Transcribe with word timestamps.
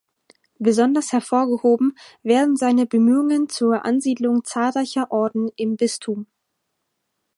Besonders 0.57 1.13
hervorgehoben 1.13 1.95
werden 2.23 2.55
seine 2.55 2.87
Bemühungen 2.87 3.49
zur 3.49 3.85
Ansiedlung 3.85 4.43
zahlreicher 4.43 5.11
Orden 5.11 5.51
im 5.57 5.77
Bistum. 5.77 6.25